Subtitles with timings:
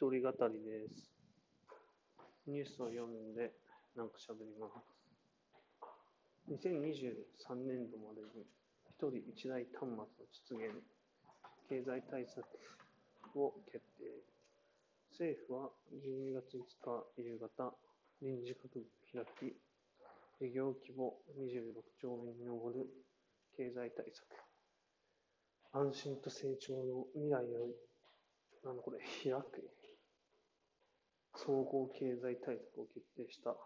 [0.00, 1.12] 一人語りです。
[2.46, 3.52] ニュースを読んで、
[3.94, 4.96] なんか喋ります。
[6.48, 8.48] 2023年度までに
[8.88, 10.72] 一人一台端末の実現、
[11.68, 12.40] 経済対策
[13.36, 14.08] を決定。
[15.12, 17.74] 政府は12月5日夕方、
[18.22, 19.52] 臨時閣議を開き、
[20.40, 22.88] 事業規模26兆円に上る
[23.54, 24.24] 経済対策、
[25.74, 27.68] 安心と成長の未来を、
[28.64, 29.68] なんだこれ、開く、
[31.36, 33.56] 総合経済対策を決定した。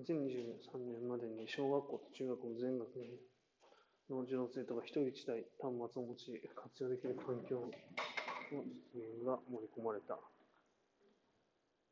[0.00, 3.10] 2023年までに小学校と中学校全学年
[4.08, 10.18] の児童生徒が一人一台端末を持ち活用できる環境の実現が盛り込まれた。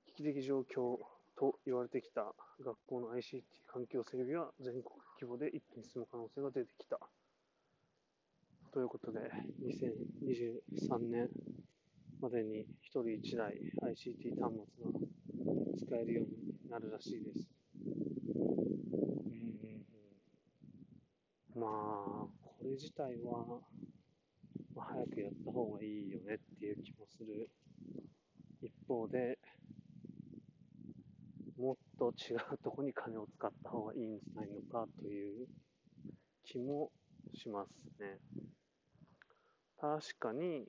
[0.07, 0.99] 危機的状況
[1.39, 4.85] と言われてきた学校の ICT 環境整備は全国
[5.21, 6.99] 規模で一気に進む可能性が出てきた。
[8.73, 9.21] ということで、
[9.63, 11.29] 2023年
[12.21, 14.99] までに一人一台 ICT 端末が
[15.79, 17.49] 使えるようになるらしいです。
[21.55, 23.61] うん、まあ、これ自体は、
[24.75, 27.51] まあ、早くやった方がいいよねっていう気もする。
[28.61, 29.39] 一方で、
[31.57, 35.47] もっと違うとこに金を使った方がいいんじゃないのかという
[36.45, 36.91] 気も
[37.35, 38.19] しますね。
[39.81, 40.67] 確かに、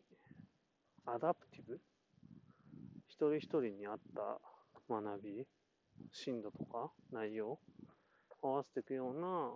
[1.06, 1.80] アダプティブ？
[3.08, 4.40] 一人一人に合った
[4.90, 5.48] 学び、
[6.12, 6.92] 進度とか？
[7.12, 7.60] 内容？
[8.42, 9.52] 合わせていくような？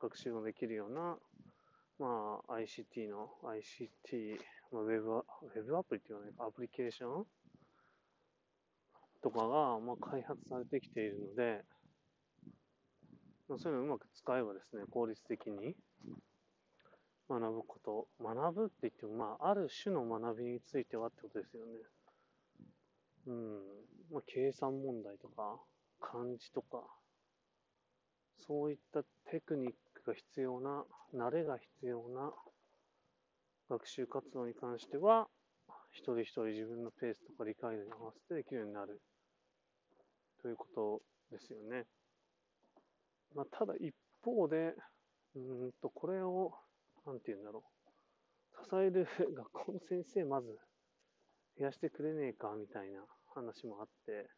[0.00, 1.16] 学習ができるような、
[1.98, 4.36] まあ、ICT の ICT、
[4.72, 7.26] まあ、ウェブ、ウェブアプリっていうのは、アプリケーション？
[9.22, 11.64] とかが、まあ、開発されてきているので、
[13.48, 15.76] まあ、そういうのをうまく使えばですね、効率的に
[17.40, 21.72] 学ぶこと、学ぶって言っても、まあ、ある種の学びについてはってことですよね。
[23.26, 23.60] うん。
[24.10, 25.58] まあ、計算問題とか、
[26.00, 26.84] 漢字とか、
[28.46, 30.84] そういったテクニックが必要な、
[31.14, 32.32] 慣れが必要な
[33.70, 35.28] 学習活動に関しては、
[35.90, 39.00] 一人一人自分のペースとか理解度に合わせてできるようになる
[40.42, 41.86] ということですよね。
[43.34, 44.74] まあ、ただ一方で、
[45.34, 45.38] う
[45.68, 46.52] んと、これを、
[47.06, 48.64] なんて言うんだろう。
[48.64, 50.48] 支える学校の先生まず
[51.58, 53.00] 増やしてくれねえかみたいな
[53.34, 54.28] 話もあって、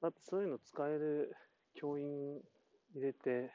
[0.00, 1.34] だってそういうの使える
[1.74, 2.40] 教員
[2.94, 3.52] 入れて、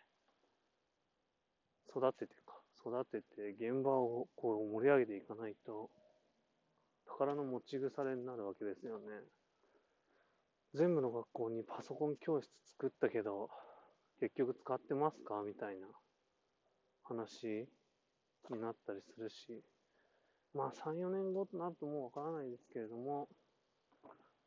[1.89, 5.89] 育ててか、育てて現場をこう盛り上げていかないと、
[7.07, 9.06] 宝の持ち腐れになるわけですよね。
[10.73, 13.50] 全部の学校にパソコン教室作ったけど、
[14.19, 15.44] 結局使ってますか？
[15.45, 15.88] みたいな
[17.03, 17.67] 話
[18.56, 19.63] になったりするし、
[20.53, 23.28] まあ3、4年後となるともうわからないですけれども、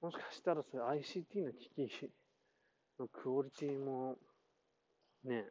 [0.01, 2.11] もしかしたらそれ ICT の機器
[2.99, 4.17] のクオリティも
[5.25, 5.45] ね、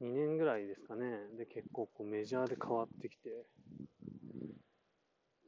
[0.00, 1.04] 2年ぐらいですかね、
[1.38, 3.46] で結構こうメジャーで変わってきて、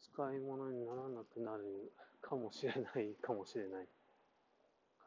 [0.01, 1.93] 使い物にならなくなる
[2.23, 3.87] かもしれないかもしれない。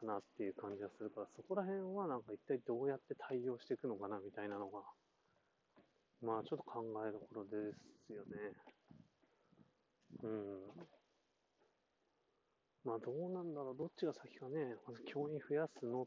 [0.00, 4.80] かなっていう感じがするから、そこら辺はなんか一体どうやって対応していくのかなみたいなのが、
[6.22, 7.72] まあちょっと考えどころで
[8.06, 8.52] すよね。
[10.22, 10.60] うん。
[12.84, 16.06] まあどうなんだろう、どっちが先かね、まず教員増やすの、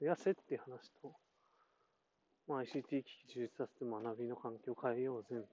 [0.00, 1.12] 増やせっていう話と、
[2.46, 5.48] まあ ICT 機器充実させて学びの環境を変えようぜみたいな。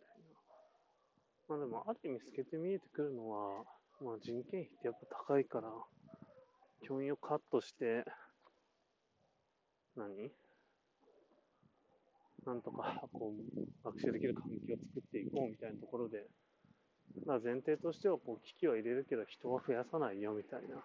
[1.50, 3.64] まあでもある意味透けて見えてくるのは、
[4.02, 5.70] まあ人件費ってやっぱ高いから、
[6.84, 8.06] 教員をカットして、
[9.98, 10.32] 何？
[12.46, 16.26] なんとかこう学習できる環境を作っていこうみたいなところで、
[17.26, 20.84] まあ、前提としてはこう機器は入れるけど人は増やさないよみたいな、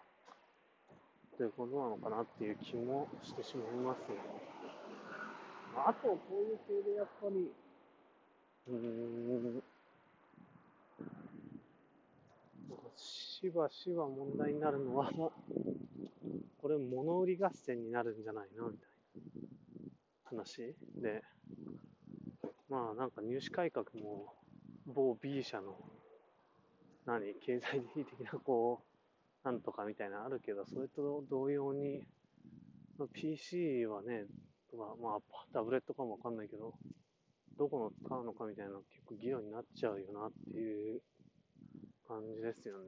[1.37, 4.17] ということなのかなっていう気もしてしまいますね。
[5.77, 7.51] あと、こういう系でやっぱり、
[8.69, 8.75] うー
[9.59, 9.63] ん、
[12.97, 18.89] しばしば問題になるのは、これ物売り合戦になるんじゃないのみたい
[20.33, 21.23] な話で、
[22.69, 24.35] まあなんか入試改革も
[24.87, 25.77] 某 B 社の
[27.07, 28.83] 何、経済的なこ
[29.45, 32.05] う、なんとかみたいなのあるけど、それと同様に、
[33.13, 34.25] PC はね、
[34.71, 35.19] とか、まあ
[35.53, 36.75] タブレットかもわかんないけど、
[37.57, 41.01] どこの使うのかみたいな結構議論になっちゃうよなっていう
[42.09, 42.87] 感じですよね。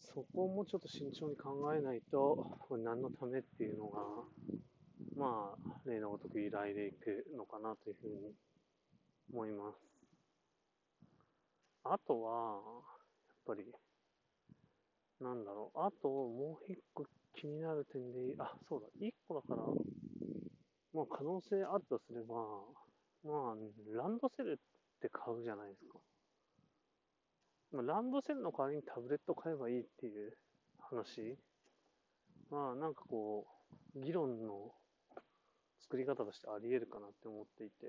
[0.00, 4.00] そこもちょっと慎重に考えないと、これ何のためっていうのが、
[5.16, 8.34] まあ、例のごとく依頼でいくのかなというふうに
[9.32, 9.76] 思います。
[11.84, 12.60] あとは、
[13.46, 13.64] やっぱり、
[15.20, 15.78] なんだろう。
[15.80, 19.62] あと、もう一個気になる点で、あ、そうだ、一個だから、
[20.92, 22.34] まあ可能性あるとすれば、
[23.24, 23.56] まあ、
[23.96, 24.56] ランドセルっ
[25.00, 25.98] て買うじゃないですか。
[27.72, 30.36] まあ、ランドセルの代わりにタブレット買えばいいっていう
[30.78, 31.38] 話。
[32.50, 33.46] まあ、なんかこ
[33.94, 34.72] う、議論の
[35.86, 37.86] 作り方としてあり得るかなって思っていて、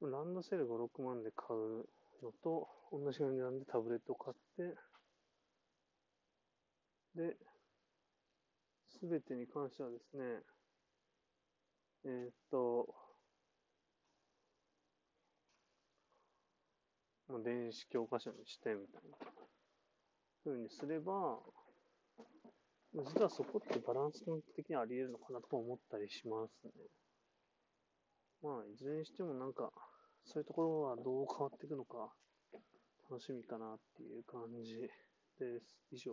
[0.00, 1.84] ランドセル5、6万で買う
[2.24, 4.74] のと、同じ値段でタブレットを買って、
[7.14, 7.36] で、
[8.88, 10.22] すべてに関してはですね、
[12.04, 12.94] えー、っと、
[17.28, 19.16] まあ、電子教科書にしてみたいな
[20.42, 21.38] ふうにすれば、
[22.92, 24.24] 実はそこってバランス
[24.56, 26.72] 的にあり得るのかなと思ったりしますね。
[28.42, 29.70] まあ、いずれにしてもなんか、
[30.24, 32.10] そういうところはどう変わっていくのか、
[33.10, 34.80] 楽しみかなっていう感じ
[35.38, 35.76] です。
[35.92, 36.08] 以上。